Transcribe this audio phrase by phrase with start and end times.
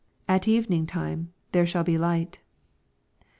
[0.27, 2.41] "At evening time there shall be light.''